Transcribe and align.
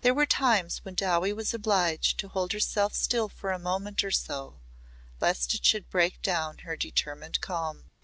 There 0.00 0.14
were 0.14 0.26
times 0.26 0.84
when 0.84 0.96
Dowie 0.96 1.32
was 1.32 1.54
obliged 1.54 2.18
to 2.18 2.26
hold 2.26 2.50
herself 2.52 2.92
still 2.92 3.28
for 3.28 3.52
a 3.52 3.58
moment 3.60 4.02
or 4.02 4.10
so 4.10 4.58
lest 5.20 5.54
it 5.54 5.64
should 5.64 5.88
break 5.90 6.20
down 6.22 6.58
her 6.66 6.76
determined 6.76 7.40
calm. 7.40 7.84